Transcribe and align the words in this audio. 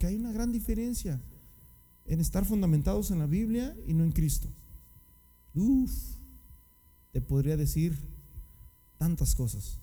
Porque 0.00 0.14
hay 0.14 0.16
una 0.18 0.32
gran 0.32 0.50
diferencia 0.50 1.20
en 2.06 2.22
estar 2.22 2.46
fundamentados 2.46 3.10
en 3.10 3.18
la 3.18 3.26
Biblia 3.26 3.76
y 3.86 3.92
no 3.92 4.02
en 4.02 4.12
Cristo. 4.12 4.48
Uf, 5.54 5.92
te 7.12 7.20
podría 7.20 7.58
decir 7.58 7.98
tantas 8.96 9.34
cosas. 9.34 9.78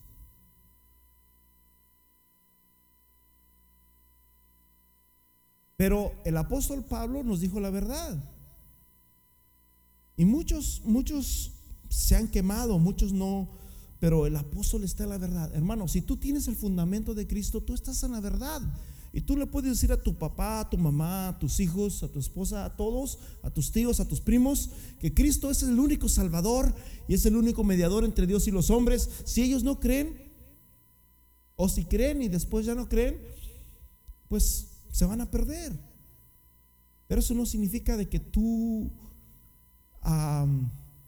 Pero 5.76 6.12
el 6.26 6.38
apóstol 6.38 6.84
Pablo 6.84 7.24
nos 7.24 7.40
dijo 7.40 7.60
la 7.60 7.70
verdad. 7.70 8.18
Y 10.16 10.26
muchos, 10.26 10.82
muchos 10.84 11.52
se 11.90 12.16
han 12.16 12.28
quemado, 12.28 12.80
muchos 12.80 13.14
no, 13.14 13.52
pero 14.00 14.26
el 14.26 14.36
apóstol 14.36 14.84
está 14.84 15.04
en 15.04 15.12
la 15.12 15.20
verdad. 15.20 15.54
Hermano, 15.54 15.88
si 15.88 16.02
tú 16.02 16.18
tienes 16.18 16.48
el 16.48 16.56
fundamento 16.56 17.14
de 17.14 17.28
Cristo, 17.28 17.62
tú 17.62 17.76
estás 17.76 18.02
en 18.02 18.14
la 18.14 18.20
verdad. 18.20 18.64
Y 19.18 19.22
tú 19.22 19.36
le 19.36 19.48
puedes 19.48 19.72
decir 19.72 19.92
a 19.92 20.00
tu 20.00 20.16
papá, 20.16 20.60
a 20.60 20.70
tu 20.70 20.78
mamá, 20.78 21.30
a 21.30 21.40
tus 21.40 21.60
hijos, 21.60 22.04
a 22.04 22.08
tu 22.08 22.20
esposa, 22.20 22.66
a 22.66 22.76
todos, 22.78 23.18
a 23.42 23.50
tus 23.50 23.72
tíos, 23.72 24.00
a 24.00 24.08
tus 24.08 24.22
primos, 24.22 24.70
que 25.00 25.12
Cristo 25.12 25.50
es 25.50 25.64
el 25.64 25.80
único 25.80 26.08
Salvador 26.08 26.72
y 27.08 27.16
es 27.16 27.26
el 27.26 27.36
único 27.36 27.64
mediador 27.64 28.06
entre 28.06 28.28
Dios 28.28 28.48
y 28.48 28.52
los 28.52 28.70
hombres. 28.70 29.10
Si 29.26 29.42
ellos 29.42 29.64
no 29.64 29.80
creen, 29.80 30.32
o 31.56 31.68
si 31.68 31.86
creen 31.86 32.22
y 32.22 32.28
después 32.28 32.68
ya 32.68 32.76
no 32.76 32.88
creen, 32.88 33.20
pues 34.28 34.84
se 34.92 35.06
van 35.06 35.22
a 35.22 35.32
perder. 35.32 35.74
Pero 37.08 37.20
eso 37.20 37.34
no 37.34 37.48
significa 37.48 37.98
de 37.98 38.08
que 38.08 38.20
tú 38.20 38.92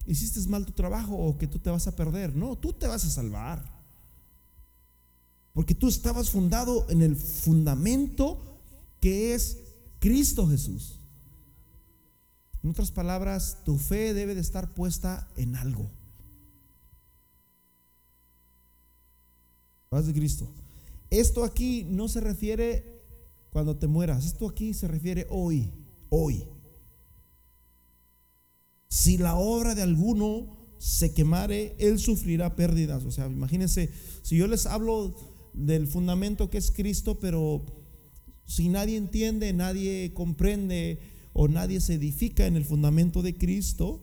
hiciste 0.08 0.39
mal 0.50 0.66
tu 0.66 0.72
trabajo 0.72 1.16
o 1.16 1.38
que 1.38 1.45
tú 1.45 1.59
te 1.59 1.70
vas 1.70 1.86
a 1.86 1.95
perder. 1.95 2.36
No, 2.36 2.58
tú 2.58 2.73
te 2.73 2.88
vas 2.88 3.05
a 3.05 3.09
salvar. 3.12 3.79
Porque 5.53 5.76
tú 5.76 5.88
estabas 5.88 6.30
fundado 6.30 6.89
en 6.89 7.02
el 7.02 7.16
fundamento 7.16 8.59
que 8.99 9.34
es 9.34 9.58
Cristo 9.99 10.48
Jesús. 10.48 10.99
En 12.64 12.69
otras 12.69 12.91
palabras, 12.91 13.59
tu 13.64 13.78
fe 13.78 14.14
debe 14.14 14.36
de 14.36 14.41
estar 14.41 14.73
puesta 14.73 15.28
en 15.38 15.56
algo. 15.56 15.89
Paz 19.89 20.06
de 20.06 20.14
Cristo. 20.14 20.47
Esto 21.09 21.44
aquí 21.44 21.86
no 21.89 22.08
se 22.08 22.19
refiere 22.19 23.02
cuando 23.50 23.78
te 23.78 23.88
mueras. 23.88 24.25
Esto 24.25 24.47
aquí 24.47 24.73
se 24.73 24.88
refiere 24.88 25.25
hoy, 25.30 25.72
hoy. 26.09 26.45
Si 28.88 29.17
la 29.17 29.36
obra 29.36 29.73
de 29.73 29.81
alguno 29.81 30.58
se 30.78 31.13
quemare, 31.13 31.75
él 31.80 31.97
sufrirá 32.00 32.56
pérdidas. 32.56 33.03
O 33.06 33.11
sea, 33.11 33.28
imagínense, 33.28 33.91
si 34.22 34.38
yo 34.38 34.47
les 34.47 34.66
hablo 34.66 35.16
del 35.60 35.88
fundamento 35.88 36.50
que 36.50 36.58
es 36.58 36.72
Cristo, 36.72 37.20
pero 37.20 37.66
si 38.46 38.70
nadie 38.70 38.98
entiende, 38.98 39.54
nadie 39.54 40.14
comprende 40.14 41.00
o 41.34 41.48
nadie 41.48 41.82
se 41.82 41.96
edifica 41.96 42.48
en 42.48 42.56
el 42.56 42.66
fundamento 42.66 43.22
de 43.22 43.38
Cristo, 43.38 44.02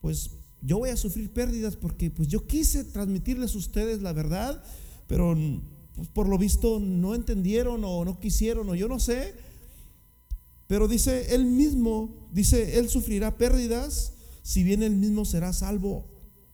pues 0.00 0.30
yo 0.62 0.78
voy 0.78 0.90
a 0.90 0.96
sufrir 0.96 1.32
pérdidas 1.32 1.76
porque 1.76 2.10
pues 2.10 2.28
yo 2.28 2.46
quise 2.46 2.84
transmitirles 2.84 3.54
a 3.54 3.58
ustedes 3.58 4.02
la 4.02 4.12
verdad, 4.12 4.62
pero 5.06 5.36
pues, 5.94 6.08
por 6.08 6.28
lo 6.28 6.38
visto 6.38 6.78
no 6.80 7.14
entendieron 7.14 7.82
o 7.84 8.04
no 8.04 8.20
quisieron 8.20 8.68
o 8.68 8.74
yo 8.74 8.88
no 8.88 9.00
sé. 9.00 9.34
Pero 10.66 10.86
dice 10.86 11.34
él 11.34 11.46
mismo, 11.46 12.28
dice, 12.30 12.78
él 12.78 12.88
sufrirá 12.88 13.36
pérdidas, 13.36 14.12
si 14.42 14.62
bien 14.62 14.84
él 14.84 14.94
mismo 14.94 15.24
será 15.24 15.52
salvo, 15.52 16.06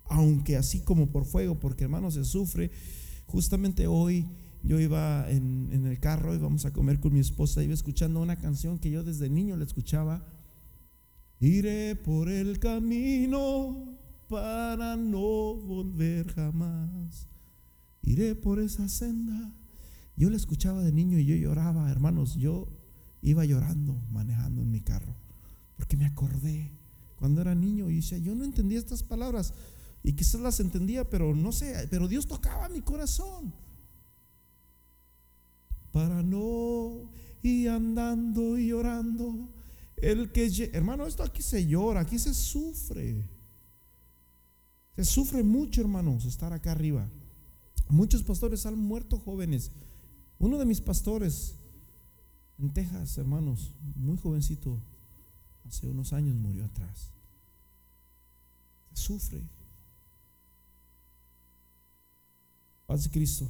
aunque 0.04 0.56
así 0.56 0.80
como 0.80 1.08
por 1.08 1.26
fuego, 1.26 1.60
porque 1.60 1.84
hermano 1.84 2.10
se 2.10 2.24
sufre. 2.24 2.70
Justamente 3.26 3.86
hoy 3.86 4.26
yo 4.62 4.80
iba 4.80 5.30
en, 5.30 5.86
el 5.86 6.00
carro, 6.00 6.34
íbamos 6.34 6.64
a 6.64 6.72
comer 6.72 6.98
con 7.00 7.12
mi 7.12 7.20
esposa, 7.20 7.62
iba 7.62 7.74
escuchando 7.74 8.20
una 8.20 8.36
canción 8.36 8.78
que 8.78 8.90
yo 8.90 9.02
desde 9.02 9.28
niño 9.28 9.56
la 9.56 9.64
escuchaba. 9.64 10.26
Iré 11.38 11.96
por 11.96 12.28
el 12.28 12.58
camino 12.58 13.98
para 14.28 14.96
no 14.96 15.54
volver 15.54 16.32
jamás 16.32 17.28
iré 18.06 18.34
por 18.34 18.58
esa 18.60 18.88
senda. 18.88 19.52
Yo 20.16 20.30
la 20.30 20.36
escuchaba 20.36 20.82
de 20.82 20.92
niño 20.92 21.18
y 21.18 21.26
yo 21.26 21.36
lloraba, 21.36 21.90
hermanos, 21.90 22.36
yo 22.36 22.68
iba 23.20 23.44
llorando 23.44 24.00
manejando 24.10 24.62
en 24.62 24.70
mi 24.70 24.80
carro, 24.80 25.14
porque 25.76 25.96
me 25.96 26.06
acordé 26.06 26.72
cuando 27.16 27.42
era 27.42 27.54
niño 27.54 27.90
y 27.90 27.96
decía, 27.96 28.18
yo 28.18 28.34
no 28.34 28.44
entendía 28.44 28.78
estas 28.78 29.02
palabras 29.02 29.52
y 30.06 30.12
quizás 30.12 30.40
las 30.40 30.60
entendía, 30.60 31.10
pero 31.10 31.34
no 31.34 31.50
sé, 31.50 31.88
pero 31.90 32.06
Dios 32.06 32.28
tocaba 32.28 32.68
mi 32.68 32.80
corazón. 32.80 33.52
Para 35.90 36.22
no 36.22 37.10
ir 37.42 37.70
andando 37.70 38.56
y 38.56 38.68
llorando, 38.68 39.52
el 39.96 40.30
que, 40.30 40.70
hermano, 40.72 41.08
esto 41.08 41.24
aquí 41.24 41.42
se 41.42 41.66
llora, 41.66 42.02
aquí 42.02 42.20
se 42.20 42.34
sufre. 42.34 43.28
Se 44.94 45.04
sufre 45.04 45.42
mucho, 45.42 45.80
hermanos, 45.80 46.24
estar 46.24 46.52
acá 46.52 46.70
arriba. 46.70 47.10
Muchos 47.88 48.22
pastores 48.22 48.64
han 48.64 48.78
muerto 48.78 49.18
jóvenes. 49.18 49.72
Uno 50.38 50.56
de 50.56 50.66
mis 50.66 50.80
pastores 50.80 51.56
en 52.60 52.72
Texas, 52.72 53.18
hermanos, 53.18 53.74
muy 53.96 54.18
jovencito, 54.18 54.80
hace 55.66 55.88
unos 55.88 56.12
años 56.12 56.36
murió 56.36 56.64
atrás. 56.64 57.10
Sufre. 58.92 59.55
Paz 62.86 63.04
de 63.04 63.10
Cristo. 63.10 63.48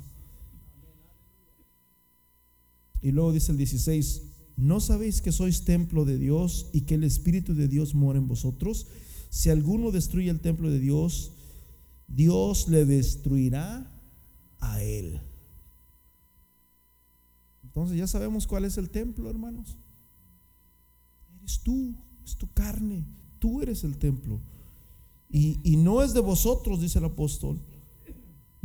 Y 3.02 3.12
luego 3.12 3.32
dice 3.32 3.52
el 3.52 3.58
16, 3.58 4.22
¿no 4.56 4.80
sabéis 4.80 5.20
que 5.20 5.32
sois 5.32 5.64
templo 5.64 6.04
de 6.04 6.18
Dios 6.18 6.70
y 6.72 6.82
que 6.82 6.94
el 6.94 7.04
Espíritu 7.04 7.54
de 7.54 7.68
Dios 7.68 7.94
mora 7.94 8.18
en 8.18 8.26
vosotros? 8.26 8.86
Si 9.28 9.50
alguno 9.50 9.90
destruye 9.90 10.30
el 10.30 10.40
templo 10.40 10.70
de 10.70 10.80
Dios, 10.80 11.32
Dios 12.08 12.68
le 12.68 12.84
destruirá 12.86 13.86
a 14.60 14.82
Él. 14.82 15.20
Entonces 17.62 17.98
ya 17.98 18.06
sabemos 18.06 18.46
cuál 18.46 18.64
es 18.64 18.78
el 18.78 18.88
templo, 18.88 19.28
hermanos. 19.28 19.76
Eres 21.38 21.60
tú, 21.60 21.94
es 22.24 22.36
tu 22.36 22.50
carne, 22.52 23.04
tú 23.38 23.60
eres 23.60 23.84
el 23.84 23.98
templo. 23.98 24.40
Y, 25.28 25.60
y 25.62 25.76
no 25.76 26.02
es 26.02 26.14
de 26.14 26.20
vosotros, 26.20 26.80
dice 26.80 26.98
el 26.98 27.04
apóstol, 27.04 27.60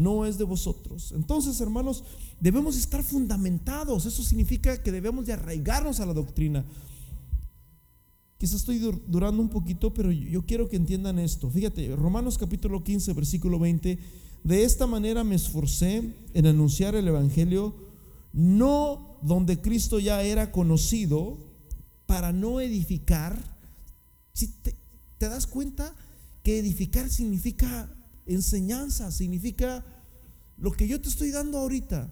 no 0.01 0.25
es 0.25 0.37
de 0.37 0.43
vosotros. 0.43 1.11
Entonces, 1.15 1.59
hermanos, 1.61 2.03
debemos 2.39 2.77
estar 2.77 3.03
fundamentados. 3.03 4.05
Eso 4.05 4.23
significa 4.23 4.81
que 4.81 4.91
debemos 4.91 5.25
de 5.25 5.33
arraigarnos 5.33 5.99
a 5.99 6.05
la 6.05 6.13
doctrina. 6.13 6.65
Quizás 8.37 8.55
estoy 8.55 8.79
durando 9.07 9.41
un 9.41 9.49
poquito, 9.49 9.93
pero 9.93 10.11
yo 10.11 10.45
quiero 10.45 10.67
que 10.67 10.75
entiendan 10.75 11.19
esto. 11.19 11.49
Fíjate, 11.49 11.95
Romanos 11.95 12.37
capítulo 12.37 12.83
15, 12.83 13.13
versículo 13.13 13.59
20 13.59 13.99
de 14.43 14.63
esta 14.63 14.87
manera 14.87 15.23
me 15.23 15.35
esforcé 15.35 16.15
en 16.33 16.47
anunciar 16.47 16.95
el 16.95 17.07
Evangelio, 17.07 17.75
no 18.33 19.19
donde 19.21 19.61
Cristo 19.61 19.99
ya 19.99 20.23
era 20.23 20.51
conocido, 20.51 21.37
para 22.07 22.33
no 22.33 22.59
edificar. 22.59 23.57
Si 24.33 24.47
te, 24.47 24.75
te 25.17 25.29
das 25.29 25.45
cuenta 25.45 25.95
que 26.43 26.57
edificar 26.57 27.09
significa 27.09 27.95
enseñanza, 28.25 29.11
significa 29.11 29.85
lo 30.57 30.71
que 30.71 30.87
yo 30.87 31.01
te 31.01 31.09
estoy 31.09 31.31
dando 31.31 31.57
ahorita. 31.57 32.09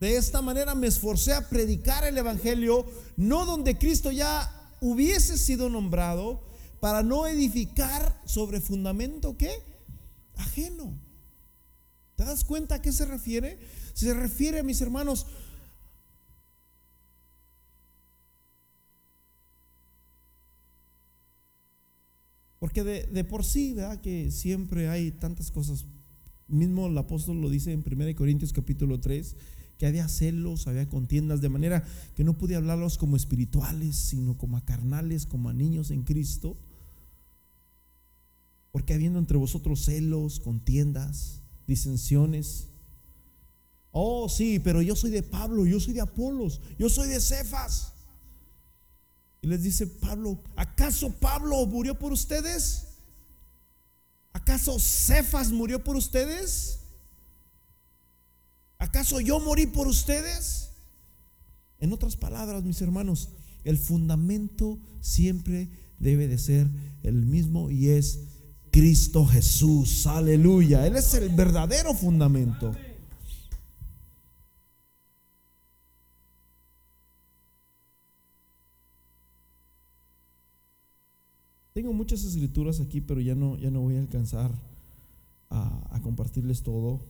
De 0.00 0.16
esta 0.16 0.42
manera 0.42 0.74
me 0.74 0.88
esforcé 0.88 1.32
a 1.32 1.48
predicar 1.48 2.04
el 2.04 2.18
Evangelio, 2.18 2.84
no 3.16 3.46
donde 3.46 3.78
Cristo 3.78 4.10
ya 4.10 4.50
hubiese 4.80 5.38
sido 5.38 5.68
nombrado 5.68 6.42
para 6.80 7.04
no 7.04 7.28
edificar 7.28 8.20
sobre 8.24 8.60
fundamento 8.60 9.38
¿qué? 9.38 9.52
Ajeno. 10.34 10.98
¿Te 12.16 12.24
das 12.24 12.42
cuenta 12.42 12.74
a 12.74 12.82
qué 12.82 12.90
se 12.90 13.04
refiere? 13.04 13.60
Se 13.94 14.12
refiere, 14.12 14.64
mis 14.64 14.80
hermanos, 14.80 15.26
Porque 22.62 22.84
de, 22.84 23.02
de, 23.06 23.24
por 23.24 23.44
sí, 23.44 23.72
¿verdad? 23.72 24.00
Que 24.00 24.30
siempre 24.30 24.88
hay 24.88 25.10
tantas 25.10 25.50
cosas. 25.50 25.84
Mismo 26.46 26.86
el 26.86 26.96
apóstol 26.96 27.40
lo 27.40 27.50
dice 27.50 27.72
en 27.72 27.82
1 27.84 28.14
Corintios 28.14 28.52
capítulo 28.52 29.00
3, 29.00 29.34
que 29.78 29.86
había 29.86 30.06
celos, 30.06 30.68
había 30.68 30.88
contiendas, 30.88 31.40
de 31.40 31.48
manera 31.48 31.82
que 32.14 32.22
no 32.22 32.38
podía 32.38 32.58
hablarlos 32.58 32.98
como 32.98 33.16
espirituales, 33.16 33.96
sino 33.96 34.38
como 34.38 34.56
a 34.56 34.64
carnales, 34.64 35.26
como 35.26 35.48
a 35.48 35.52
niños 35.52 35.90
en 35.90 36.04
Cristo. 36.04 36.56
Porque 38.70 38.94
habiendo 38.94 39.18
entre 39.18 39.38
vosotros 39.38 39.84
celos, 39.84 40.38
contiendas, 40.38 41.42
disensiones. 41.66 42.68
Oh, 43.90 44.28
sí, 44.28 44.60
pero 44.60 44.82
yo 44.82 44.94
soy 44.94 45.10
de 45.10 45.24
Pablo, 45.24 45.66
yo 45.66 45.80
soy 45.80 45.94
de 45.94 46.00
Apolos, 46.00 46.60
yo 46.78 46.88
soy 46.88 47.08
de 47.08 47.18
Cefas. 47.18 47.92
Y 49.42 49.48
les 49.48 49.62
dice 49.62 49.88
Pablo, 49.88 50.40
¿acaso 50.54 51.10
Pablo 51.10 51.66
murió 51.66 51.98
por 51.98 52.12
ustedes? 52.12 52.86
¿Acaso 54.32 54.78
Cefas 54.78 55.50
murió 55.50 55.82
por 55.82 55.96
ustedes? 55.96 56.78
¿Acaso 58.78 59.20
yo 59.20 59.40
morí 59.40 59.66
por 59.66 59.88
ustedes? 59.88 60.70
En 61.80 61.92
otras 61.92 62.16
palabras, 62.16 62.62
mis 62.62 62.80
hermanos, 62.80 63.30
el 63.64 63.78
fundamento 63.78 64.78
siempre 65.00 65.68
debe 65.98 66.28
de 66.28 66.38
ser 66.38 66.68
el 67.02 67.26
mismo 67.26 67.70
y 67.70 67.88
es 67.88 68.20
Cristo 68.70 69.26
Jesús. 69.26 70.06
Aleluya. 70.06 70.86
Él 70.86 70.96
es 70.96 71.14
el 71.14 71.28
verdadero 71.30 71.94
fundamento. 71.94 72.74
Tengo 81.72 81.92
muchas 81.94 82.24
escrituras 82.24 82.80
aquí, 82.80 83.00
pero 83.00 83.20
ya 83.20 83.34
no, 83.34 83.56
ya 83.56 83.70
no 83.70 83.80
voy 83.80 83.96
a 83.96 84.00
alcanzar 84.00 84.52
a, 85.48 86.00
compartirles 86.02 86.62
todo. 86.62 87.00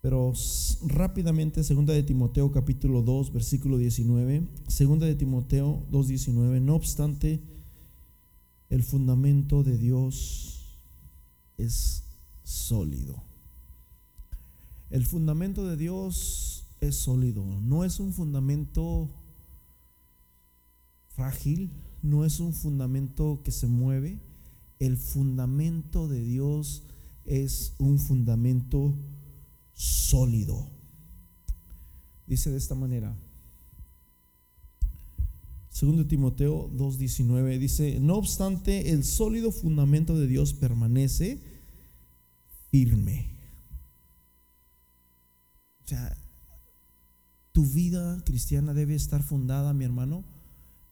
Pero 0.00 0.32
rápidamente, 0.86 1.64
segunda 1.64 1.92
de 1.92 2.02
Timoteo 2.02 2.52
capítulo 2.52 3.02
2, 3.02 3.32
versículo 3.32 3.78
19. 3.78 4.46
Segunda 4.68 5.06
de 5.06 5.16
Timoteo 5.16 5.84
2, 5.90 6.08
19. 6.08 6.60
No 6.60 6.76
obstante, 6.76 7.40
el 8.68 8.84
fundamento 8.84 9.64
de 9.64 9.78
Dios 9.78 10.78
es 11.56 12.04
sólido. 12.44 13.22
El 14.90 15.04
fundamento 15.04 15.66
de 15.66 15.76
Dios 15.76 16.68
es 16.80 16.94
sólido. 16.94 17.44
No 17.60 17.84
es 17.84 17.98
un 17.98 18.12
fundamento 18.12 19.10
frágil, 21.08 21.72
no 22.02 22.24
es 22.24 22.40
un 22.40 22.52
fundamento 22.52 23.42
que 23.44 23.50
se 23.50 23.66
mueve. 23.66 24.20
El 24.78 24.96
fundamento 24.96 26.08
de 26.08 26.22
Dios 26.22 26.84
es 27.24 27.74
un 27.78 27.98
fundamento 27.98 28.94
sólido. 29.72 30.70
Dice 32.26 32.50
de 32.50 32.58
esta 32.58 32.74
manera. 32.74 33.16
Segundo 35.68 36.06
Timoteo 36.06 36.70
2:19 36.70 37.58
dice, 37.58 38.00
no 38.00 38.14
obstante, 38.14 38.92
el 38.92 39.04
sólido 39.04 39.52
fundamento 39.52 40.18
de 40.18 40.26
Dios 40.26 40.54
permanece 40.54 41.42
firme. 42.70 43.36
O 45.84 45.88
sea, 45.88 46.16
tu 47.52 47.64
vida 47.64 48.22
cristiana 48.24 48.74
debe 48.74 48.94
estar 48.94 49.22
fundada, 49.22 49.72
mi 49.72 49.84
hermano, 49.84 50.24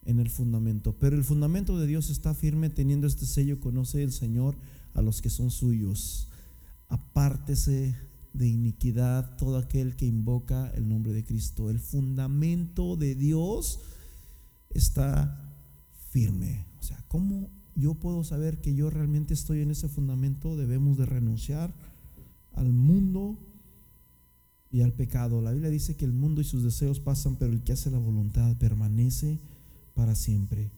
en 0.04 0.20
el 0.20 0.30
fundamento. 0.30 0.96
Pero 0.98 1.16
el 1.16 1.24
fundamento 1.24 1.78
de 1.78 1.86
Dios 1.86 2.10
está 2.10 2.34
firme 2.34 2.70
teniendo 2.70 3.06
este 3.06 3.26
sello, 3.26 3.60
conoce 3.60 4.02
el 4.02 4.12
Señor 4.12 4.56
a 4.94 5.02
los 5.02 5.22
que 5.22 5.30
son 5.30 5.50
suyos. 5.50 6.28
Apártese 6.88 7.96
de 8.32 8.48
iniquidad 8.48 9.36
todo 9.36 9.58
aquel 9.58 9.96
que 9.96 10.06
invoca 10.06 10.70
el 10.74 10.88
nombre 10.88 11.12
de 11.12 11.24
Cristo. 11.24 11.70
El 11.70 11.78
fundamento 11.78 12.96
de 12.96 13.14
Dios 13.14 13.80
está 14.70 15.40
firme. 16.10 16.66
O 16.80 16.82
sea, 16.82 17.04
¿cómo 17.08 17.50
yo 17.74 17.94
puedo 17.94 18.24
saber 18.24 18.60
que 18.60 18.74
yo 18.74 18.90
realmente 18.90 19.34
estoy 19.34 19.60
en 19.60 19.70
ese 19.70 19.88
fundamento? 19.88 20.56
Debemos 20.56 20.98
de 20.98 21.06
renunciar 21.06 21.74
al 22.52 22.72
mundo 22.72 23.38
y 24.70 24.82
al 24.82 24.92
pecado. 24.92 25.40
La 25.40 25.52
Biblia 25.52 25.70
dice 25.70 25.96
que 25.96 26.04
el 26.04 26.12
mundo 26.12 26.40
y 26.40 26.44
sus 26.44 26.64
deseos 26.64 27.00
pasan, 27.00 27.36
pero 27.36 27.52
el 27.52 27.62
que 27.62 27.72
hace 27.72 27.90
la 27.90 27.98
voluntad 27.98 28.56
permanece 28.58 29.40
para 29.94 30.14
siempre. 30.14 30.70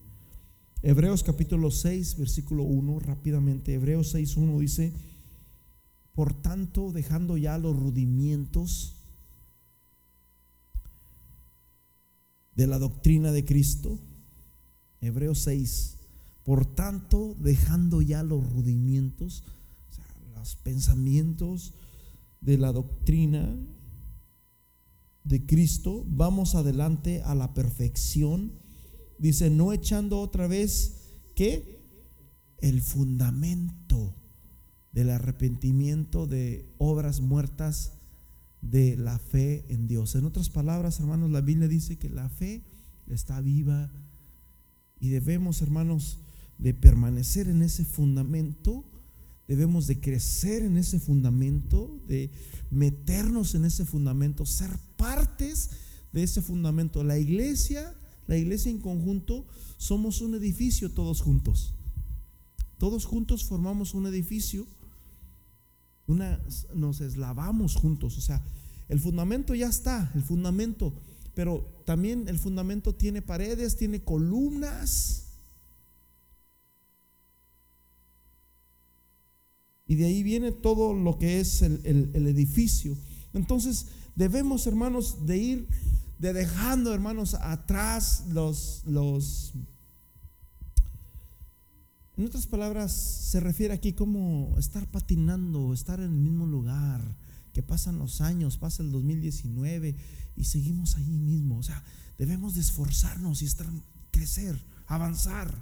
Hebreos 0.83 1.23
capítulo 1.23 1.71
6, 1.71 2.17
versículo 2.19 2.63
1, 2.63 3.01
rápidamente. 3.01 3.75
Hebreos 3.75 4.11
6, 4.11 4.37
1 4.37 4.59
dice, 4.61 4.93
por 6.15 6.33
tanto, 6.35 6.93
dejando 6.93 7.37
ya 7.37 7.59
los 7.59 7.77
rudimientos 7.77 9.03
de 12.55 12.67
la 12.67 12.79
doctrina 12.79 13.33
de 13.33 13.45
Cristo, 13.45 13.99
Hebreos 15.01 15.41
6, 15.41 15.99
por 16.45 16.67
tanto, 16.67 17.35
dejando 17.39 18.03
ya 18.03 18.23
los 18.23 18.49
rudimientos, 18.51 19.45
los 20.35 20.57
pensamientos 20.57 21.75
de 22.41 22.59
la 22.59 22.73
doctrina 22.73 23.57
de 25.25 25.45
Cristo, 25.45 26.05
vamos 26.07 26.55
adelante 26.55 27.23
a 27.23 27.35
la 27.35 27.53
perfección 27.53 28.53
Dice, 29.19 29.51
no 29.51 29.73
echando 29.73 30.21
otra 30.21 30.47
vez 30.47 31.15
que 31.35 31.77
el 32.59 32.83
fundamento 32.83 34.15
del 34.93 35.11
arrepentimiento 35.11 36.27
de 36.27 36.75
obras 36.79 37.21
muertas 37.21 37.93
de 38.63 38.97
la 38.97 39.19
fe 39.19 39.67
en 39.69 39.87
Dios. 39.87 40.15
En 40.15 40.25
otras 40.25 40.51
palabras, 40.51 40.99
hermanos, 41.01 41.31
la 41.31 41.41
Biblia 41.41 41.69
dice 41.69 41.99
que 41.99 42.09
la 42.09 42.29
fe 42.29 42.65
está 43.07 43.41
viva 43.41 43.93
y 44.99 45.11
debemos, 45.11 45.63
hermanos, 45.63 46.21
de 46.59 46.73
permanecer 46.73 47.49
en 47.49 47.63
ese 47.63 47.85
fundamento, 47.85 48.85
debemos 49.47 49.87
de 49.87 50.01
crecer 50.01 50.63
en 50.63 50.79
ese 50.79 50.99
fundamento, 50.99 52.03
de 52.09 52.31
meternos 52.71 53.55
en 53.55 53.67
ese 53.67 53.85
fundamento, 53.85 54.47
ser 54.47 54.71
partes 54.97 55.71
de 56.13 56.23
ese 56.23 56.41
fundamento. 56.41 57.05
La 57.05 57.19
iglesia 57.19 57.95
la 58.27 58.37
iglesia 58.37 58.71
en 58.71 58.81
conjunto 58.81 59.47
somos 59.77 60.21
un 60.21 60.35
edificio 60.35 60.91
todos 60.91 61.21
juntos. 61.21 61.75
Todos 62.79 63.05
juntos 63.05 63.45
formamos 63.45 63.95
un 63.95 64.07
edificio. 64.07 64.67
Una, 66.07 66.41
nos 66.75 67.01
eslavamos 67.01 67.75
juntos. 67.75 68.19
O 68.19 68.21
sea, 68.21 68.43
el 68.89 69.01
fundamento 69.01 69.55
ya 69.55 69.69
está, 69.69 70.11
el 70.15 70.23
fundamento. 70.23 70.93
Pero 71.35 71.83
también 71.85 72.29
el 72.29 72.39
fundamento 72.39 72.95
tiene 72.95 73.23
paredes, 73.23 73.77
tiene 73.77 74.03
columnas. 74.03 75.23
Y 79.87 79.95
de 79.95 80.07
ahí 80.07 80.23
viene 80.23 80.51
todo 80.51 80.95
lo 80.95 81.19
que 81.19 81.41
es 81.41 81.63
el, 81.63 81.81
el 81.85 82.27
edificio. 82.27 82.97
Entonces 83.35 83.87
debemos, 84.17 84.67
hermanos, 84.67 85.27
de 85.27 85.39
ir 85.39 85.69
de 86.19 86.33
dejando, 86.33 86.95
hermanos, 86.95 87.35
atrás 87.35 88.25
los, 88.29 88.83
los... 88.87 89.53
En 92.17 92.25
otras 92.25 92.47
palabras, 92.47 92.93
se 92.93 93.41
refiere 93.41 93.75
aquí 93.75 93.93
como 93.93 94.57
estar 94.59 94.91
patinando, 94.91 95.75
estar 95.75 96.01
en 96.01 96.07
el 96.07 96.11
mismo 96.13 96.47
lugar, 96.47 97.17
que 97.53 97.63
pasan 97.63 97.99
los 97.99 98.23
años, 98.23 98.57
pasa 98.57 98.83
el 98.83 98.91
2019 98.91 99.97
y 100.35 100.45
seguimos 100.45 100.97
ahí 100.97 101.19
mismo. 101.19 101.59
O 101.59 101.63
sea, 101.63 101.85
debemos 102.17 102.55
de 102.55 102.63
esforzarnos 102.63 103.43
y 103.43 103.45
estar, 103.45 103.67
crecer, 104.11 104.59
avanzar. 104.87 105.55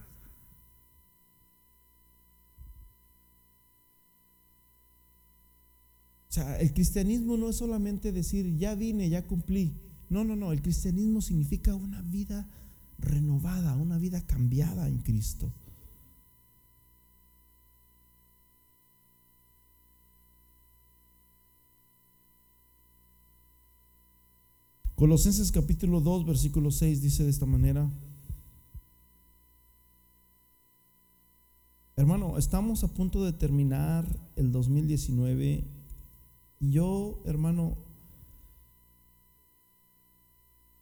O 6.28 6.32
sea, 6.34 6.60
el 6.60 6.72
cristianismo 6.72 7.36
no 7.36 7.48
es 7.48 7.56
solamente 7.56 8.12
decir, 8.12 8.56
ya 8.56 8.76
vine, 8.76 9.08
ya 9.08 9.26
cumplí. 9.26 9.80
No, 10.08 10.24
no, 10.24 10.36
no, 10.36 10.52
el 10.52 10.62
cristianismo 10.62 11.20
significa 11.20 11.74
una 11.74 12.02
vida 12.02 12.48
renovada, 12.98 13.76
una 13.76 13.98
vida 13.98 14.20
cambiada 14.26 14.88
en 14.88 14.98
Cristo. 14.98 15.52
Colosenses 24.94 25.50
capítulo 25.50 26.00
2, 26.00 26.24
versículo 26.24 26.70
6 26.70 27.02
dice 27.02 27.24
de 27.24 27.30
esta 27.30 27.46
manera. 27.46 27.90
Hermano, 31.96 32.38
estamos 32.38 32.84
a 32.84 32.94
punto 32.94 33.24
de 33.24 33.32
terminar 33.32 34.06
el 34.36 34.52
2019 34.52 35.64
y 36.60 36.70
yo, 36.70 37.22
hermano, 37.24 37.76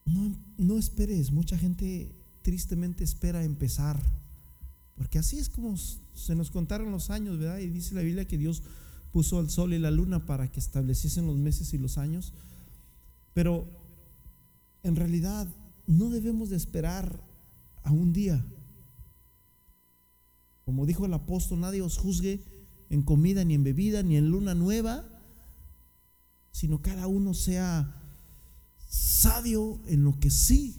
no, 0.04 0.78
esperes, 0.78 1.30
mucha 1.30 1.56
gente 1.56 2.14
tristemente 2.42 3.04
espera 3.04 3.44
empezar, 3.44 4.00
porque 4.96 5.18
así 5.18 5.38
es 5.38 5.48
como 5.48 5.76
se 5.76 6.34
nos 6.34 6.50
contaron 6.50 6.90
los 6.90 7.10
años, 7.10 7.38
¿verdad? 7.38 7.58
Y 7.58 7.68
dice 7.68 7.94
la 7.94 8.02
Biblia 8.02 8.26
que 8.26 8.38
Dios 8.38 8.62
puso 9.12 9.38
al 9.38 9.50
sol 9.50 9.72
y 9.72 9.78
la 9.78 9.90
luna 9.90 10.26
para 10.26 10.50
que 10.50 10.60
estableciesen 10.60 11.26
los 11.26 11.36
meses 11.36 11.72
y 11.72 11.78
los 11.78 11.98
años, 11.98 12.32
pero 13.32 13.68
en 14.82 14.96
realidad 14.96 15.48
no 15.86 16.10
debemos 16.10 16.50
de 16.50 16.56
esperar 16.56 17.22
a 17.82 17.92
un 17.92 18.12
día. 18.12 18.44
Como 20.64 20.86
dijo 20.86 21.06
el 21.06 21.14
apóstol, 21.14 21.60
nadie 21.60 21.82
os 21.82 21.98
juzgue 21.98 22.44
en 22.90 23.02
comida, 23.02 23.44
ni 23.44 23.54
en 23.54 23.64
bebida, 23.64 24.02
ni 24.02 24.16
en 24.16 24.30
luna 24.30 24.54
nueva, 24.54 25.04
sino 26.52 26.82
cada 26.82 27.06
uno 27.06 27.34
sea 27.34 28.01
sabio 28.92 29.80
en 29.86 30.04
lo 30.04 30.18
que 30.20 30.30
sí. 30.30 30.76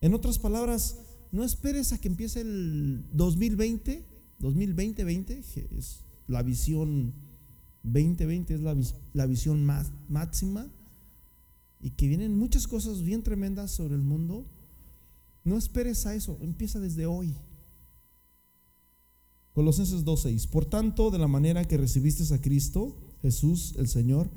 En 0.00 0.14
otras 0.14 0.38
palabras, 0.38 0.98
no 1.32 1.44
esperes 1.44 1.92
a 1.92 1.98
que 1.98 2.06
empiece 2.06 2.42
el 2.42 3.04
2020, 3.12 4.06
2020, 4.38 5.38
es 5.40 6.04
la 6.28 6.42
visión 6.42 7.12
2020, 7.82 8.54
es 8.54 8.60
la, 8.60 8.76
la 9.12 9.26
visión 9.26 9.64
más, 9.66 9.90
máxima, 10.08 10.70
y 11.80 11.90
que 11.90 12.06
vienen 12.06 12.38
muchas 12.38 12.68
cosas 12.68 13.02
bien 13.02 13.24
tremendas 13.24 13.72
sobre 13.72 13.94
el 13.94 14.02
mundo. 14.02 14.46
No 15.42 15.56
esperes 15.56 16.06
a 16.06 16.14
eso, 16.14 16.38
empieza 16.40 16.78
desde 16.78 17.06
hoy. 17.06 17.34
Colosenses 19.54 20.04
2.6. 20.04 20.48
Por 20.48 20.66
tanto, 20.66 21.10
de 21.10 21.18
la 21.18 21.26
manera 21.26 21.64
que 21.64 21.76
recibiste 21.76 22.32
a 22.32 22.40
Cristo, 22.40 22.96
Jesús 23.22 23.74
el 23.76 23.88
Señor, 23.88 24.30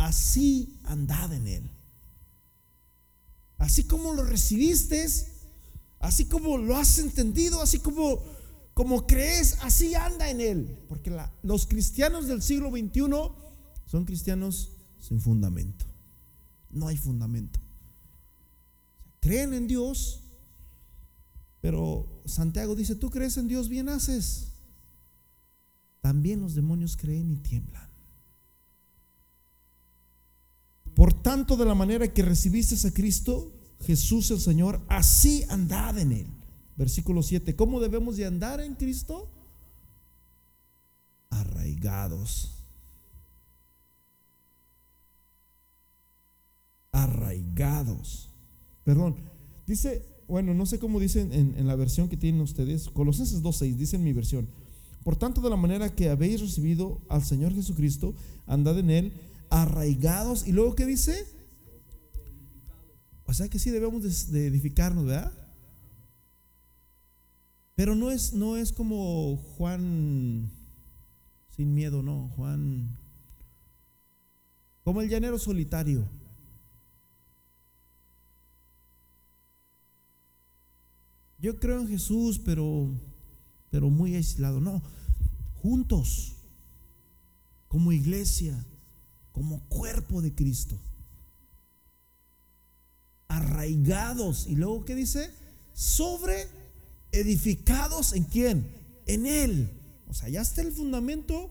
así 0.00 0.78
andad 0.84 1.32
en 1.32 1.46
él. 1.46 1.70
Así 3.58 3.84
como 3.84 4.14
lo 4.14 4.24
recibiste, 4.24 5.06
así 5.98 6.24
como 6.24 6.56
lo 6.56 6.76
has 6.76 6.98
entendido, 6.98 7.60
así 7.60 7.78
como, 7.78 8.22
como 8.72 9.06
crees, 9.06 9.58
así 9.60 9.94
anda 9.94 10.30
en 10.30 10.40
él. 10.40 10.78
Porque 10.88 11.14
los 11.42 11.66
cristianos 11.66 12.26
del 12.26 12.42
siglo 12.42 12.70
XXI 12.70 13.02
son 13.84 14.04
cristianos 14.06 14.72
sin 14.98 15.20
fundamento. 15.20 15.84
No 16.70 16.88
hay 16.88 16.96
fundamento. 16.96 17.60
Creen 19.20 19.52
en 19.52 19.66
Dios, 19.66 20.22
pero 21.60 22.22
Santiago 22.24 22.74
dice, 22.74 22.94
tú 22.94 23.10
crees 23.10 23.36
en 23.36 23.48
Dios, 23.48 23.68
bien 23.68 23.90
haces. 23.90 24.52
También 26.00 26.40
los 26.40 26.54
demonios 26.54 26.96
creen 26.96 27.30
y 27.30 27.36
tiemblan. 27.36 27.89
Por 31.00 31.14
tanto, 31.14 31.56
de 31.56 31.64
la 31.64 31.74
manera 31.74 32.12
que 32.12 32.20
recibiste 32.20 32.86
a 32.86 32.90
Cristo, 32.90 33.50
Jesús 33.86 34.30
el 34.32 34.38
Señor, 34.38 34.82
así 34.86 35.44
andad 35.48 35.96
en 35.96 36.12
él. 36.12 36.26
Versículo 36.76 37.22
7. 37.22 37.56
¿Cómo 37.56 37.80
debemos 37.80 38.18
de 38.18 38.26
andar 38.26 38.60
en 38.60 38.74
Cristo? 38.74 39.30
Arraigados. 41.30 42.66
Arraigados. 46.92 48.28
Perdón. 48.84 49.16
Dice, 49.66 50.04
bueno, 50.28 50.52
no 50.52 50.66
sé 50.66 50.78
cómo 50.78 51.00
dicen 51.00 51.32
en, 51.32 51.54
en 51.56 51.66
la 51.66 51.76
versión 51.76 52.10
que 52.10 52.18
tienen 52.18 52.42
ustedes. 52.42 52.90
Colosenses 52.90 53.42
2.6, 53.42 53.74
dice 53.76 53.96
en 53.96 54.04
mi 54.04 54.12
versión. 54.12 54.50
Por 55.02 55.16
tanto, 55.16 55.40
de 55.40 55.48
la 55.48 55.56
manera 55.56 55.94
que 55.94 56.10
habéis 56.10 56.42
recibido 56.42 57.00
al 57.08 57.24
Señor 57.24 57.54
Jesucristo, 57.54 58.14
andad 58.46 58.78
en 58.78 58.90
él 58.90 59.12
arraigados. 59.50 60.46
Y 60.46 60.52
luego, 60.52 60.74
¿qué 60.74 60.86
dice? 60.86 61.26
O 63.24 63.34
sea 63.34 63.48
que 63.48 63.58
sí 63.58 63.70
debemos 63.70 64.30
de, 64.32 64.46
edificarnos, 64.46 65.04
¿verdad? 65.04 65.32
Pero 67.74 67.94
no 67.94 68.10
es, 68.10 68.32
no 68.32 68.56
es 68.56 68.72
como 68.72 69.36
Juan 69.36 70.50
sin 71.50 71.74
miedo, 71.74 72.02
no. 72.02 72.28
Juan, 72.36 72.96
como 74.82 75.00
el 75.02 75.08
llanero 75.08 75.38
solitario. 75.38 76.08
Yo 81.38 81.58
creo 81.58 81.80
en 81.80 81.88
Jesús, 81.88 82.38
pero, 82.38 82.90
pero 83.70 83.88
muy 83.88 84.14
aislado. 84.14 84.60
No, 84.60 84.82
juntos, 85.54 86.36
como 87.68 87.92
iglesia, 87.92 88.66
como 89.40 89.66
cuerpo 89.70 90.20
de 90.20 90.34
Cristo. 90.34 90.78
Arraigados. 93.26 94.46
Y 94.46 94.54
luego, 94.54 94.84
¿qué 94.84 94.94
dice? 94.94 95.30
Sobre 95.72 96.46
edificados 97.10 98.12
en 98.12 98.24
quién? 98.24 98.70
En 99.06 99.24
Él. 99.24 99.70
O 100.08 100.12
sea, 100.12 100.28
ya 100.28 100.42
está 100.42 100.60
el 100.60 100.72
fundamento. 100.72 101.50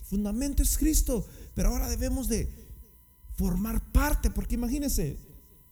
El 0.00 0.06
fundamento 0.06 0.64
es 0.64 0.76
Cristo. 0.76 1.24
Pero 1.54 1.68
ahora 1.68 1.88
debemos 1.88 2.26
de 2.26 2.52
formar 3.36 3.92
parte. 3.92 4.30
Porque 4.30 4.56
imagínese, 4.56 5.16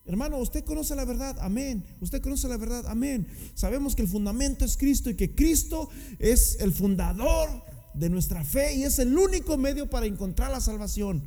hermano, 0.04 0.38
usted 0.38 0.64
conoce 0.64 0.94
la 0.94 1.04
verdad. 1.04 1.36
Amén. 1.40 1.84
Usted 2.00 2.22
conoce 2.22 2.46
la 2.46 2.56
verdad. 2.56 2.84
Amén. 2.86 3.26
Sabemos 3.56 3.96
que 3.96 4.02
el 4.02 4.08
fundamento 4.08 4.64
es 4.64 4.76
Cristo 4.76 5.10
y 5.10 5.16
que 5.16 5.34
Cristo 5.34 5.90
es 6.20 6.60
el 6.60 6.72
fundador 6.72 7.71
de 7.94 8.08
nuestra 8.10 8.44
fe 8.44 8.74
y 8.74 8.84
es 8.84 8.98
el 8.98 9.16
único 9.16 9.58
medio 9.58 9.88
para 9.90 10.06
encontrar 10.06 10.50
la 10.50 10.60
salvación. 10.60 11.22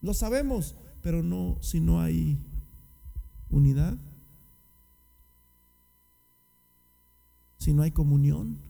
Lo 0.00 0.14
sabemos, 0.14 0.76
pero 1.02 1.22
no 1.22 1.58
si 1.62 1.80
no 1.80 2.00
hay 2.00 2.38
unidad, 3.48 3.96
si 7.58 7.72
no 7.72 7.82
hay 7.82 7.90
comunión. 7.90 8.60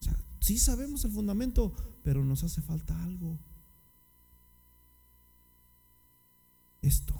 O 0.00 0.04
sea, 0.04 0.16
sí 0.40 0.58
sabemos 0.58 1.04
el 1.04 1.12
fundamento, 1.12 1.74
pero 2.02 2.24
nos 2.24 2.42
hace 2.42 2.62
falta 2.62 3.00
algo. 3.02 3.38
Esto, 6.80 7.14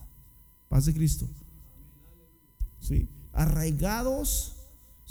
paz 0.68 0.87
de 0.87 0.94
Cristo. 0.94 1.28
¿Sí? 2.80 3.09
Arraigados 3.32 4.62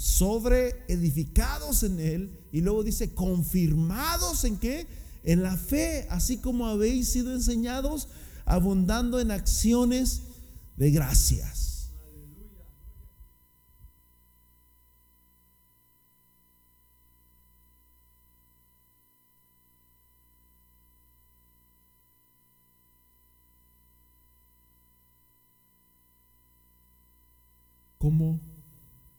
sobre 0.02 0.84
edificados 0.88 1.84
en 1.84 2.00
él 2.00 2.48
y 2.52 2.62
luego 2.62 2.84
dice 2.84 3.14
confirmados 3.14 4.46
en 4.46 4.58
qué? 4.58 4.88
En 5.24 5.44
la 5.44 5.56
fe, 5.56 6.08
así 6.10 6.38
como 6.38 6.66
habéis 6.66 7.12
sido 7.12 7.32
enseñados, 7.32 8.08
abundando 8.46 9.20
en 9.20 9.30
acciones 9.30 10.24
de 10.76 10.90
gracias. 10.90 11.92
¿Cómo 28.00 28.42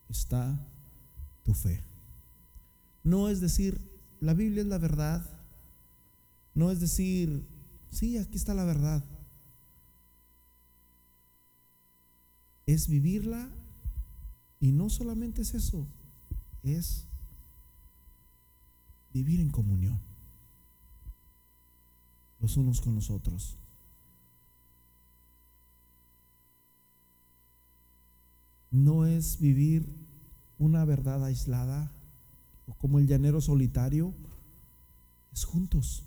está 0.09 0.72
tu 1.43 1.55
fe. 1.55 1.83
No 3.03 3.29
es 3.29 3.41
decir, 3.41 3.79
la 4.21 4.35
Biblia 4.35 4.63
es 4.63 4.69
la 4.69 4.79
verdad. 4.79 5.29
No 6.55 6.71
es 6.71 6.81
decir, 6.81 7.47
sí, 7.91 8.19
aquí 8.19 8.37
está 8.37 8.55
la 8.55 8.65
verdad. 8.65 9.05
Es 12.67 12.89
vivirla 12.89 13.51
y 14.61 14.71
no 14.71 14.89
solamente 14.89 15.43
es 15.43 15.55
eso, 15.55 15.89
es 16.63 17.09
vivir 19.13 19.41
en 19.41 19.51
comunión 19.51 20.01
los 22.39 22.57
unos 22.57 22.81
con 22.81 22.95
los 22.95 23.11
otros. 23.11 23.57
No 28.71 29.07
es 29.07 29.39
vivir 29.39 30.02
una 30.63 30.85
verdad 30.85 31.25
aislada 31.25 31.93
o 32.67 32.75
como 32.75 32.99
el 32.99 33.09
llanero 33.09 33.41
solitario, 33.41 34.15
es 35.33 35.45
juntos. 35.45 36.05